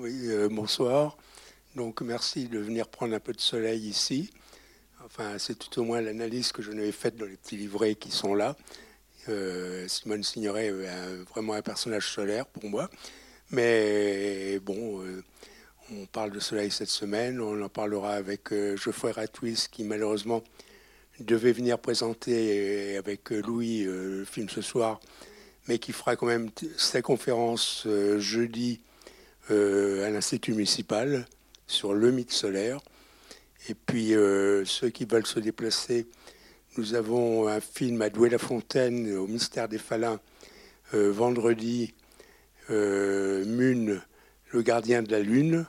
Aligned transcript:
Oui, 0.00 0.28
euh, 0.28 0.48
bonsoir. 0.48 1.16
Donc 1.74 2.02
merci 2.02 2.46
de 2.46 2.60
venir 2.60 2.86
prendre 2.86 3.16
un 3.16 3.18
peu 3.18 3.32
de 3.32 3.40
soleil 3.40 3.80
ici. 3.80 4.30
Enfin, 5.04 5.38
c'est 5.38 5.58
tout 5.58 5.80
au 5.80 5.82
moins 5.82 6.00
l'analyse 6.00 6.52
que 6.52 6.62
je 6.62 6.70
n'avais 6.70 6.92
faite 6.92 7.16
dans 7.16 7.26
les 7.26 7.34
petits 7.34 7.56
livrets 7.56 7.96
qui 7.96 8.12
sont 8.12 8.36
là. 8.36 8.56
Euh, 9.28 9.88
Simone 9.88 10.22
Signoret 10.22 10.66
est 10.66 11.24
vraiment 11.28 11.54
un 11.54 11.62
personnage 11.62 12.12
solaire 12.12 12.46
pour 12.46 12.70
moi. 12.70 12.88
Mais 13.50 14.60
bon, 14.60 15.02
euh, 15.02 15.24
on 15.90 16.06
parle 16.06 16.30
de 16.30 16.38
soleil 16.38 16.70
cette 16.70 16.90
semaine. 16.90 17.40
On 17.40 17.60
en 17.60 17.68
parlera 17.68 18.12
avec 18.12 18.54
Geoffroy 18.54 19.10
Ratwis 19.10 19.66
qui 19.68 19.82
malheureusement 19.82 20.44
devait 21.18 21.50
venir 21.50 21.76
présenter 21.76 22.96
avec 22.96 23.30
Louis 23.30 23.82
le 23.82 24.24
film 24.24 24.48
ce 24.48 24.62
soir, 24.62 25.00
mais 25.66 25.80
qui 25.80 25.90
fera 25.90 26.14
quand 26.14 26.26
même 26.26 26.50
sa 26.76 27.02
conférence 27.02 27.84
jeudi 28.18 28.80
à 29.50 30.10
l'Institut 30.10 30.52
municipal 30.52 31.26
sur 31.66 31.94
le 31.94 32.10
mythe 32.10 32.32
solaire. 32.32 32.80
Et 33.68 33.74
puis, 33.74 34.14
euh, 34.14 34.64
ceux 34.64 34.88
qui 34.88 35.04
veulent 35.04 35.26
se 35.26 35.40
déplacer, 35.40 36.06
nous 36.76 36.94
avons 36.94 37.48
un 37.48 37.60
film 37.60 38.00
à 38.02 38.08
Douai-la-Fontaine, 38.08 39.14
au 39.16 39.26
Mystère 39.26 39.68
des 39.68 39.78
Falins, 39.78 40.20
euh, 40.94 41.12
vendredi, 41.12 41.92
euh, 42.70 43.44
Mune, 43.44 44.00
le 44.52 44.62
gardien 44.62 45.02
de 45.02 45.10
la 45.10 45.20
Lune. 45.20 45.66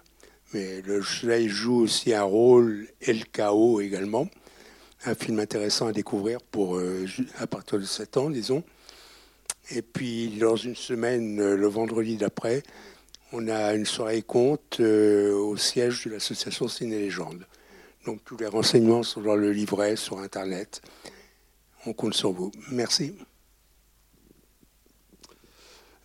Mais 0.53 0.81
le 0.81 1.01
soleil 1.01 1.49
joue 1.49 1.81
aussi 1.81 2.13
un 2.13 2.23
rôle, 2.23 2.87
et 3.01 3.13
le 3.13 3.25
chaos 3.25 3.81
également. 3.81 4.29
Un 5.05 5.15
film 5.15 5.39
intéressant 5.39 5.87
à 5.87 5.91
découvrir 5.91 6.41
pour, 6.41 6.81
à 7.37 7.47
partir 7.47 7.79
de 7.79 7.85
7 7.85 8.17
ans, 8.17 8.29
disons. 8.29 8.63
Et 9.71 9.81
puis, 9.81 10.29
dans 10.39 10.55
une 10.55 10.75
semaine, 10.75 11.37
le 11.37 11.67
vendredi 11.67 12.17
d'après, 12.17 12.63
on 13.31 13.47
a 13.47 13.73
une 13.73 13.85
soirée 13.85 14.23
compte 14.23 14.79
euh, 14.79 15.31
au 15.33 15.57
siège 15.57 16.05
de 16.05 16.11
l'association 16.11 16.67
Ciné 16.67 16.99
Légende. 16.99 17.47
Donc 18.05 18.23
tous 18.25 18.37
les 18.37 18.47
renseignements 18.47 19.03
sont 19.03 19.21
dans 19.21 19.35
le 19.35 19.51
livret 19.51 19.95
sur 19.95 20.17
Internet. 20.19 20.81
On 21.85 21.93
compte 21.93 22.15
sur 22.15 22.31
vous. 22.31 22.51
Merci. 22.71 23.15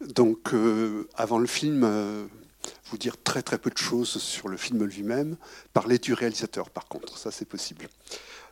Donc 0.01 0.53
euh, 0.53 1.09
avant 1.15 1.39
le 1.39 1.47
film, 1.47 1.85
euh, 1.85 2.27
vous 2.87 2.99
dire 2.99 3.17
très 3.23 3.43
très 3.43 3.59
peu 3.59 3.71
de 3.71 3.79
choses 3.79 4.21
sur 4.21 4.49
le 4.49 4.57
film 4.59 4.85
lui-même. 4.85 5.37
Parler 5.73 5.99
du 5.99 6.13
réalisateur 6.13 6.69
par 6.69 6.89
contre, 6.89 7.17
ça 7.17 7.31
c'est 7.31 7.49
possible. 7.49 7.89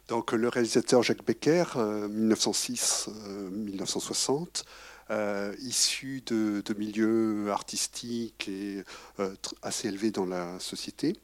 Donc 0.09 0.33
le 0.33 0.49
réalisateur 0.49 1.03
Jacques 1.03 1.27
Becker, 1.27 1.65
1906-1960. 1.77 4.65
Euh, 5.11 5.55
issus 5.61 6.23
de, 6.27 6.63
milieux 6.79 7.51
artistiques 7.51 8.49
et 8.49 8.85
euh, 9.19 9.35
assez 9.61 9.89
élevés 9.89 10.11
dans 10.11 10.27
la 10.27 10.59
société, 10.61 11.17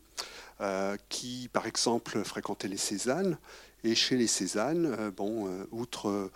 euh, 0.60 0.96
qui, 1.08 1.48
par 1.52 1.66
exemple, 1.66 2.22
fréquentaient 2.24 2.68
les 2.68 2.76
Cézannes. 2.76 3.38
Et 3.84 3.94
chez 3.94 4.16
les 4.16 4.26
Cézannes, 4.26 5.10
bon, 5.16 5.48
outre 5.70 6.30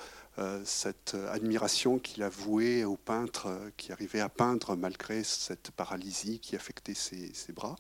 cette 0.65 1.17
admiration 1.33 1.99
qu'il 1.99 2.23
a 2.23 2.29
vouée 2.29 2.85
aux 2.85 2.97
peintres 2.97 3.49
qui 3.77 3.91
arrivaient 3.91 4.21
à 4.21 4.29
peindre 4.29 4.77
malgré 4.77 5.25
cette 5.25 5.73
paralysie 5.73 6.39
qui 6.39 6.55
affectait 6.55 6.95
ses, 6.95 7.33
bras, 7.53 7.75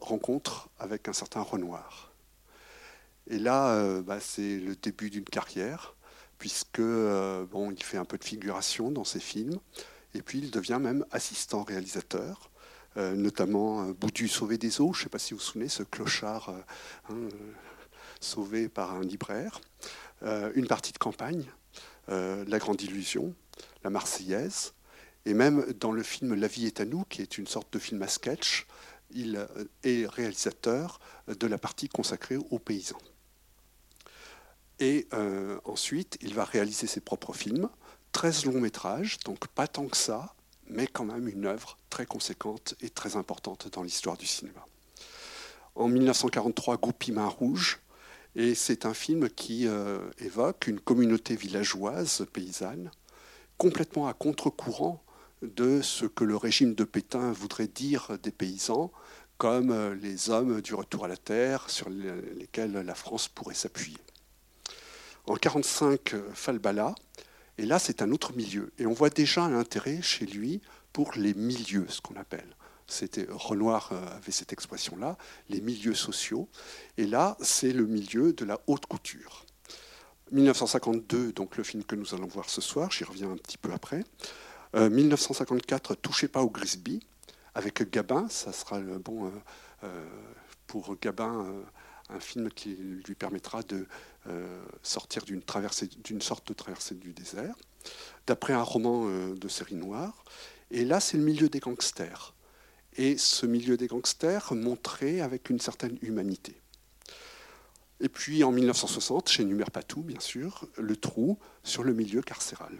rencontre 0.00 0.68
avec 0.78 1.08
un 1.08 1.14
certain 1.14 1.40
Renoir. 1.40 2.12
Et 3.26 3.38
là, 3.38 4.02
bah, 4.02 4.20
c'est 4.20 4.58
le 4.58 4.76
début 4.76 5.08
d'une 5.08 5.24
carrière 5.24 5.94
puisque 6.42 6.80
euh, 6.80 7.46
il 7.70 7.84
fait 7.84 7.98
un 7.98 8.04
peu 8.04 8.18
de 8.18 8.24
figuration 8.24 8.90
dans 8.90 9.04
ses 9.04 9.20
films, 9.20 9.60
et 10.12 10.22
puis 10.22 10.38
il 10.38 10.50
devient 10.50 10.80
même 10.80 11.06
assistant 11.12 11.62
réalisateur, 11.62 12.50
euh, 12.96 13.14
notamment 13.14 13.84
euh, 13.84 13.92
Boudu 13.92 14.26
sauvé 14.26 14.58
des 14.58 14.80
eaux, 14.80 14.92
je 14.92 14.98
ne 14.98 15.02
sais 15.04 15.08
pas 15.08 15.20
si 15.20 15.34
vous 15.34 15.38
vous 15.38 15.44
souvenez, 15.44 15.68
ce 15.68 15.84
clochard 15.84 16.52
hein, 17.08 17.28
sauvé 18.18 18.68
par 18.68 18.92
un 18.92 19.02
libraire, 19.02 19.60
une 20.56 20.66
partie 20.66 20.92
de 20.92 20.98
campagne, 20.98 21.44
La 22.08 22.58
Grande 22.58 22.82
Illusion, 22.82 23.32
La 23.84 23.90
Marseillaise, 23.90 24.72
et 25.24 25.34
même 25.34 25.64
dans 25.78 25.92
le 25.92 26.02
film 26.02 26.34
La 26.34 26.48
vie 26.48 26.66
est 26.66 26.80
à 26.80 26.84
nous, 26.84 27.04
qui 27.04 27.22
est 27.22 27.38
une 27.38 27.46
sorte 27.46 27.72
de 27.72 27.78
film 27.78 28.02
à 28.02 28.08
sketch, 28.08 28.66
il 29.12 29.46
est 29.84 30.06
réalisateur 30.06 30.98
de 31.28 31.46
la 31.46 31.58
partie 31.58 31.88
consacrée 31.88 32.38
aux 32.50 32.58
paysans. 32.58 32.98
Et 34.82 35.06
euh, 35.14 35.60
ensuite, 35.64 36.18
il 36.22 36.34
va 36.34 36.44
réaliser 36.44 36.88
ses 36.88 36.98
propres 36.98 37.32
films, 37.32 37.68
13 38.10 38.46
longs 38.46 38.60
métrages, 38.60 39.20
donc 39.24 39.46
pas 39.46 39.68
tant 39.68 39.86
que 39.86 39.96
ça, 39.96 40.34
mais 40.66 40.88
quand 40.88 41.04
même 41.04 41.28
une 41.28 41.46
œuvre 41.46 41.78
très 41.88 42.04
conséquente 42.04 42.74
et 42.80 42.90
très 42.90 43.14
importante 43.14 43.68
dans 43.72 43.84
l'histoire 43.84 44.16
du 44.16 44.26
cinéma. 44.26 44.66
En 45.76 45.86
1943, 45.86 46.78
Goupy 46.78 47.12
Main 47.12 47.28
Rouge, 47.28 47.78
et 48.34 48.56
c'est 48.56 48.84
un 48.84 48.92
film 48.92 49.30
qui 49.30 49.68
euh, 49.68 50.00
évoque 50.18 50.66
une 50.66 50.80
communauté 50.80 51.36
villageoise, 51.36 52.26
paysanne, 52.32 52.90
complètement 53.58 54.08
à 54.08 54.14
contre-courant 54.14 55.00
de 55.42 55.80
ce 55.80 56.06
que 56.06 56.24
le 56.24 56.34
régime 56.34 56.74
de 56.74 56.82
Pétain 56.82 57.30
voudrait 57.30 57.68
dire 57.68 58.18
des 58.20 58.32
paysans, 58.32 58.90
comme 59.38 59.70
euh, 59.70 59.94
les 59.94 60.28
hommes 60.30 60.60
du 60.60 60.74
retour 60.74 61.04
à 61.04 61.08
la 61.08 61.16
terre 61.16 61.70
sur 61.70 61.88
lesquels 61.88 62.72
la 62.72 62.94
France 62.96 63.28
pourrait 63.28 63.54
s'appuyer. 63.54 63.98
En 65.26 65.34
1945, 65.34 66.14
euh, 66.14 66.30
Falbala, 66.34 66.96
et 67.56 67.64
là 67.64 67.78
c'est 67.78 68.02
un 68.02 68.10
autre 68.10 68.32
milieu. 68.32 68.72
Et 68.78 68.86
on 68.86 68.92
voit 68.92 69.08
déjà 69.08 69.42
un 69.42 69.54
intérêt 69.54 70.02
chez 70.02 70.26
lui 70.26 70.60
pour 70.92 71.12
les 71.14 71.32
milieux, 71.34 71.86
ce 71.88 72.00
qu'on 72.00 72.16
appelle. 72.16 72.56
C'était 72.88 73.28
Renoir 73.30 73.90
euh, 73.92 74.16
avait 74.16 74.32
cette 74.32 74.52
expression-là, 74.52 75.16
les 75.48 75.60
milieux 75.60 75.94
sociaux. 75.94 76.48
Et 76.98 77.06
là, 77.06 77.36
c'est 77.40 77.72
le 77.72 77.86
milieu 77.86 78.32
de 78.32 78.44
la 78.44 78.60
haute 78.66 78.86
couture. 78.86 79.46
1952, 80.32 81.32
donc 81.32 81.56
le 81.56 81.62
film 81.62 81.84
que 81.84 81.94
nous 81.94 82.14
allons 82.14 82.26
voir 82.26 82.50
ce 82.50 82.60
soir, 82.60 82.90
j'y 82.90 83.04
reviens 83.04 83.30
un 83.30 83.36
petit 83.36 83.58
peu 83.58 83.72
après. 83.72 84.02
1954, 84.74 85.92
euh, 85.92 85.94
Touchez 86.02 86.26
pas 86.26 86.42
au 86.42 86.50
Grisby, 86.50 86.98
avec 87.54 87.88
Gabin, 87.92 88.26
ça 88.28 88.52
sera 88.52 88.80
bon 88.80 89.30
pour 90.66 90.96
Gabin 90.98 91.46
un 92.08 92.20
film 92.20 92.50
qui 92.50 92.74
lui 92.74 93.14
permettra 93.14 93.62
de 93.62 93.86
euh, 94.28 94.64
sortir 94.82 95.24
d'une 95.24 96.20
sorte 96.20 96.48
de 96.48 96.54
traversée 96.54 96.94
du 96.94 97.12
désert, 97.12 97.56
d'après 98.26 98.52
un 98.52 98.62
roman 98.62 99.06
euh, 99.06 99.34
de 99.34 99.48
série 99.48 99.74
noire. 99.74 100.24
Et 100.70 100.84
là, 100.84 101.00
c'est 101.00 101.16
le 101.16 101.24
milieu 101.24 101.48
des 101.48 101.60
gangsters. 101.60 102.34
Et 102.96 103.16
ce 103.16 103.46
milieu 103.46 103.76
des 103.76 103.86
gangsters 103.86 104.52
montré 104.54 105.20
avec 105.20 105.50
une 105.50 105.58
certaine 105.58 105.98
humanité. 106.02 106.54
Et 108.00 108.08
puis 108.08 108.44
en 108.44 108.52
1960, 108.52 109.28
chez 109.28 109.44
Numer 109.44 109.70
Patou, 109.72 110.02
bien 110.02 110.20
sûr, 110.20 110.66
Le 110.76 110.96
Trou 110.96 111.38
sur 111.62 111.84
le 111.84 111.94
milieu 111.94 112.20
carcéral. 112.20 112.76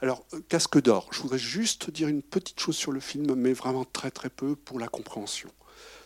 Alors, 0.00 0.24
euh, 0.34 0.40
Casque 0.48 0.80
d'or, 0.80 1.08
je 1.12 1.20
voudrais 1.20 1.38
juste 1.38 1.90
dire 1.90 2.08
une 2.08 2.22
petite 2.22 2.60
chose 2.60 2.76
sur 2.76 2.92
le 2.92 3.00
film, 3.00 3.34
mais 3.34 3.52
vraiment 3.52 3.84
très 3.84 4.10
très 4.10 4.30
peu 4.30 4.56
pour 4.56 4.78
la 4.78 4.88
compréhension 4.88 5.50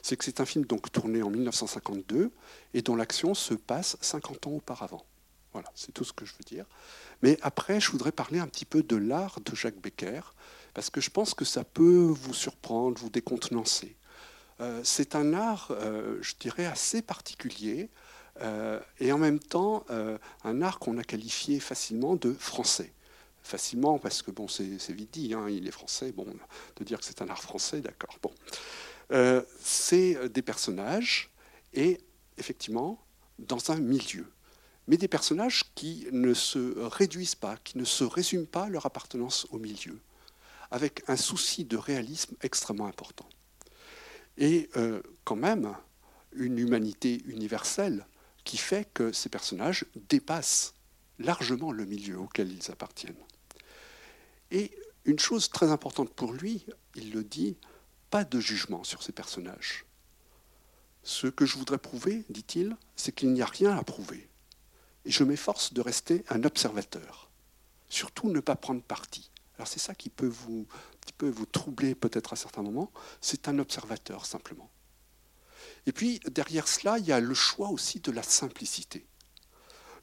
c'est 0.03 0.17
que 0.17 0.25
c'est 0.25 0.41
un 0.41 0.47
film 0.47 0.65
donc 0.65 0.91
tourné 0.93 1.23
en 1.23 1.31
1952 1.31 2.31
et 2.75 2.83
dont 2.83 2.97
l'action 2.97 3.35
se 3.35 3.55
passe 3.55 3.97
50 4.01 4.47
ans 4.47 4.53
auparavant. 4.53 5.05
Voilà, 5.53 5.69
c'est 5.75 5.93
tout 5.93 6.05
ce 6.05 6.13
que 6.13 6.25
je 6.25 6.33
veux 6.33 6.45
dire. 6.45 6.65
Mais 7.23 7.39
après, 7.43 7.81
je 7.81 7.91
voudrais 7.91 8.13
parler 8.13 8.39
un 8.39 8.47
petit 8.47 8.65
peu 8.65 8.83
de 8.83 8.97
l'art 8.97 9.41
de 9.41 9.55
Jacques 9.55 9.81
Becker, 9.81 10.21
parce 10.75 10.91
que 10.91 11.01
je 11.01 11.11
pense 11.11 11.35
que 11.35 11.45
ça 11.45 11.65
peut 11.65 12.07
vous 12.07 12.35
surprendre, 12.35 12.99
vous 13.01 13.11
décontenancer. 13.11 13.97
Euh, 14.61 14.81
c'est 14.85 15.15
un 15.15 15.35
art, 15.35 15.69
euh, 15.71 16.19
je 16.21 16.35
dirais, 16.39 16.67
assez 16.67 17.03
particulier, 17.03 17.91
euh, 18.43 18.79
et 19.01 19.13
en 19.13 19.19
même 19.19 19.41
temps, 19.41 19.85
un 20.45 20.63
art 20.63 20.79
qu'on 20.79 20.99
a 20.99 21.05
qualifié 21.05 21.61
facilement 21.61 22.15
de 22.15 22.33
français. 22.33 22.93
Facilement, 23.43 23.99
parce 23.99 24.23
que 24.23 24.31
bon, 24.31 24.49
c'est 24.49 24.91
vite 24.91 25.13
dit, 25.13 25.35
hein, 25.35 25.49
il 25.49 25.67
est 25.67 25.73
français, 25.73 26.13
bon, 26.13 26.27
de 26.77 26.85
dire 26.85 27.01
que 27.01 27.05
c'est 27.05 27.23
un 27.23 27.29
art 27.29 27.43
français, 27.43 27.81
d'accord. 27.81 28.17
Bon. 28.23 28.33
Euh, 29.13 29.43
c'est 29.61 30.29
des 30.29 30.43
personnages 30.43 31.31
et 31.75 32.01
effectivement 32.39 33.05
dans 33.39 33.71
un 33.71 33.79
milieu. 33.79 34.27
Mais 34.87 34.97
des 34.97 35.09
personnages 35.09 35.65
qui 35.75 36.07
ne 36.13 36.35
se 36.35 36.79
réduisent 36.79 37.35
pas, 37.35 37.57
qui 37.59 37.79
ne 37.79 37.85
se 37.85 38.05
résument 38.05 38.47
pas 38.47 38.69
leur 38.69 38.87
appartenance 38.87 39.47
au 39.51 39.59
milieu, 39.59 39.99
avec 40.71 41.03
un 41.09 41.17
souci 41.17 41.65
de 41.65 41.77
réalisme 41.77 42.35
extrêmement 42.43 42.87
important. 42.87 43.29
Et 44.37 44.69
euh, 44.77 45.03
quand 45.25 45.37
même 45.37 45.75
une 46.33 46.59
humanité 46.59 47.23
universelle 47.27 48.07
qui 48.45 48.57
fait 48.57 48.89
que 48.95 49.13
ces 49.13 49.29
personnages 49.29 49.85
dépassent 50.09 50.75
largement 51.19 51.73
le 51.73 51.85
milieu 51.85 52.19
auquel 52.19 52.51
ils 52.51 52.71
appartiennent. 52.71 53.15
Et 54.51 54.71
une 55.05 55.19
chose 55.19 55.51
très 55.51 55.71
importante 55.71 56.11
pour 56.11 56.33
lui, 56.33 56.65
il 56.95 57.13
le 57.13 57.23
dit, 57.23 57.57
pas 58.11 58.25
de 58.25 58.41
jugement 58.41 58.85
sur 58.85 59.03
ces 59.03 59.13
personnages. 59.13 59.85
Ce 61.03 61.27
que 61.27 61.47
je 61.47 61.57
voudrais 61.57 61.79
prouver, 61.79 62.25
dit-il, 62.29 62.77
c'est 62.97 63.13
qu'il 63.13 63.33
n'y 63.33 63.43
a 63.43 63.47
rien 63.47 63.77
à 63.77 63.83
prouver. 63.83 64.29
Et 65.05 65.11
je 65.11 65.25
m'efforce 65.25 65.73
de 65.73 65.81
rester 65.81 66.25
un 66.29 66.45
observateur. 66.45 67.31
Surtout 67.89 68.29
ne 68.29 68.41
pas 68.41 68.57
prendre 68.57 68.83
parti. 68.83 69.31
Alors 69.57 69.69
c'est 69.69 69.79
ça 69.79 69.95
qui 69.95 70.11
peut 70.11 70.27
vous 70.27 70.67
troubler 71.53 71.95
peut-être 71.95 72.33
à 72.33 72.37
certains 72.37 72.63
moments, 72.63 72.91
c'est 73.21 73.49
un 73.49 73.59
observateur 73.59 74.27
simplement. 74.27 74.71
Et 75.87 75.93
puis 75.93 76.21
derrière 76.31 76.69
cela, 76.69 76.99
il 76.99 77.07
y 77.07 77.13
a 77.13 77.21
le 77.21 77.35
choix 77.35 77.69
aussi 77.71 78.01
de 78.01 78.13
la 78.13 78.23
simplicité. 78.23 79.07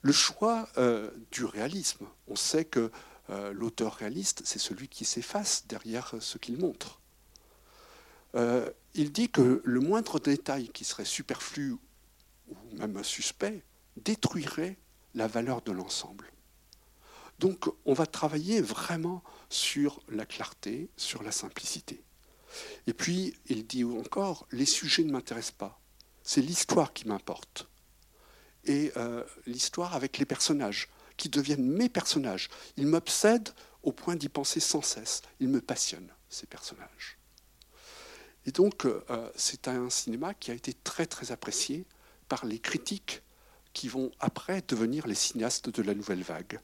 Le 0.01 0.11
choix 0.11 0.69
euh, 0.77 1.11
du 1.31 1.45
réalisme. 1.45 2.05
On 2.27 2.35
sait 2.35 2.65
que 2.65 2.91
euh, 3.29 3.51
l'auteur 3.53 3.95
réaliste, 3.95 4.41
c'est 4.45 4.59
celui 4.59 4.87
qui 4.87 5.05
s'efface 5.05 5.65
derrière 5.67 6.13
ce 6.19 6.37
qu'il 6.37 6.57
montre. 6.57 6.99
Euh, 8.37 8.69
il 8.93 9.11
dit 9.11 9.29
que 9.29 9.61
le 9.63 9.79
moindre 9.79 10.19
détail 10.19 10.69
qui 10.69 10.83
serait 10.83 11.05
superflu 11.05 11.73
ou 11.73 12.55
même 12.73 13.03
suspect 13.03 13.63
détruirait 13.97 14.77
la 15.15 15.27
valeur 15.27 15.61
de 15.61 15.71
l'ensemble. 15.71 16.31
Donc 17.39 17.67
on 17.85 17.93
va 17.93 18.05
travailler 18.05 18.61
vraiment 18.61 19.23
sur 19.49 20.01
la 20.09 20.25
clarté, 20.25 20.89
sur 20.97 21.23
la 21.23 21.31
simplicité. 21.31 22.01
Et 22.87 22.93
puis 22.93 23.33
il 23.47 23.67
dit 23.67 23.83
encore, 23.83 24.47
les 24.51 24.65
sujets 24.65 25.03
ne 25.03 25.11
m'intéressent 25.11 25.55
pas, 25.57 25.79
c'est 26.23 26.41
l'histoire 26.41 26.93
qui 26.93 27.07
m'importe. 27.07 27.67
Et 28.63 28.91
euh, 28.97 29.23
l'histoire 29.45 29.95
avec 29.95 30.17
les 30.17 30.25
personnages, 30.25 30.89
qui 31.17 31.29
deviennent 31.29 31.67
mes 31.67 31.89
personnages. 31.89 32.47
Ils 32.77 32.87
m'obsèdent 32.87 33.49
au 33.83 33.91
point 33.91 34.15
d'y 34.15 34.29
penser 34.29 34.59
sans 34.59 34.81
cesse. 34.81 35.23
Ils 35.39 35.49
me 35.49 35.59
passionnent, 35.59 36.13
ces 36.29 36.45
personnages. 36.45 37.16
Et 38.47 38.51
donc, 38.51 38.85
euh, 38.85 39.01
c'est 39.35 39.67
un 39.67 39.89
cinéma 39.89 40.33
qui 40.33 40.51
a 40.51 40.53
été 40.53 40.73
très 40.73 41.05
très 41.05 41.31
apprécié 41.33 41.85
par 42.29 42.45
les 42.45 42.59
critiques 42.59 43.21
qui 43.73 43.89
vont 43.89 44.09
après 44.21 44.63
devenir 44.67 45.05
les 45.05 45.15
cinéastes 45.15 45.69
de 45.69 45.83
la 45.83 45.93
nouvelle 45.93 46.23
vague. 46.23 46.59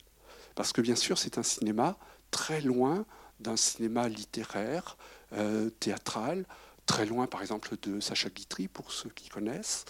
Parce 0.55 0.71
que 0.71 0.79
bien 0.79 0.95
sûr, 0.95 1.17
c'est 1.17 1.37
un 1.37 1.43
cinéma 1.43 1.97
très 2.31 2.61
loin 2.61 3.05
d'un 3.41 3.57
cinéma 3.57 4.07
littéraire, 4.07 4.97
euh, 5.33 5.69
théâtral, 5.69 6.45
très 6.85 7.05
loin 7.05 7.27
par 7.27 7.41
exemple 7.41 7.75
de 7.81 7.99
Sacha 7.99 8.29
Guitry, 8.29 8.69
pour 8.69 8.93
ceux 8.93 9.09
qui 9.09 9.27
connaissent. 9.27 9.83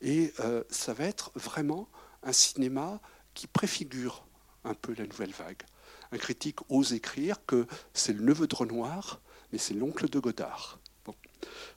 Et 0.00 0.32
euh, 0.40 0.62
ça 0.70 0.94
va 0.94 1.04
être 1.04 1.32
vraiment 1.34 1.88
un 2.22 2.32
cinéma 2.32 3.00
qui 3.34 3.48
préfigure 3.48 4.24
un 4.62 4.74
peu 4.74 4.94
la 4.96 5.06
nouvelle 5.06 5.32
vague. 5.32 5.62
Un 6.12 6.18
critique 6.18 6.60
ose 6.68 6.92
écrire 6.92 7.44
que 7.44 7.66
c'est 7.92 8.12
le 8.12 8.22
neveu 8.22 8.46
de 8.46 8.54
Renoir, 8.54 9.20
mais 9.52 9.58
c'est 9.58 9.74
l'oncle 9.74 10.08
de 10.08 10.18
Godard. 10.20 10.78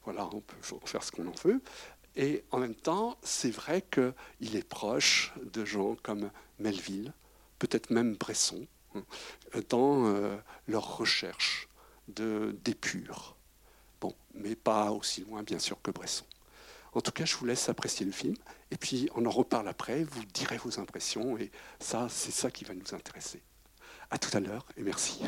Voilà, 0.04 0.28
on 0.34 0.42
peut 0.42 0.56
faire 0.86 1.04
ce 1.04 1.12
qu'on 1.12 1.28
en 1.28 1.36
veut. 1.44 1.62
Et 2.16 2.44
en 2.52 2.60
même 2.60 2.76
temps, 2.76 3.18
c'est 3.24 3.50
vrai 3.50 3.84
qu'il 3.90 4.56
est 4.56 4.68
proche 4.68 5.34
de 5.42 5.66
gens 5.66 5.96
comme 6.04 6.30
Melville, 6.60 7.14
peut-être 7.58 7.90
même 7.90 8.16
Bresson, 8.16 8.68
hein, 8.96 9.04
dans 9.70 10.06
euh, 10.08 10.38
leur 10.68 10.98
recherche 10.98 11.68
d'épure. 12.08 13.36
Bon, 14.00 14.14
mais 14.34 14.56
pas 14.56 14.92
aussi 14.92 15.22
loin, 15.22 15.42
bien 15.44 15.60
sûr, 15.60 15.82
que 15.82 15.92
Bresson. 15.92 16.26
En 16.94 17.02
tout 17.02 17.12
cas, 17.12 17.26
je 17.26 17.36
vous 17.36 17.46
laisse 17.46 17.70
apprécier 17.70 18.06
le 18.06 18.12
film, 18.12 18.36
et 18.70 18.78
puis 18.78 19.10
on 19.16 19.26
en 19.26 19.32
reparle 19.32 19.68
après, 19.68 20.04
vous 20.04 20.26
direz 20.26 20.58
vos 20.58 20.80
impressions, 20.80 21.38
et 21.38 21.52
ça, 21.80 22.08
c'est 22.10 22.32
ça 22.32 22.52
qui 22.52 22.66
va 22.66 22.76
nous 22.76 22.94
intéresser. 22.94 23.42
À 24.12 24.20
tout 24.20 24.36
à 24.38 24.40
l'heure, 24.40 24.66
et 24.78 24.84
merci. 24.84 25.24